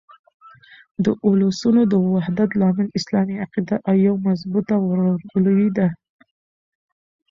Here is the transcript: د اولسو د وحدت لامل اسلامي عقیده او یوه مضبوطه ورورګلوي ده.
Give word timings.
د 1.03 1.05
اولسو 1.25 1.69
د 1.91 1.93
وحدت 2.13 2.49
لامل 2.59 2.87
اسلامي 2.99 3.35
عقیده 3.45 3.75
او 3.87 3.95
یوه 4.05 4.19
مضبوطه 4.27 4.75
ورورګلوي 4.81 5.69
ده. 5.77 5.87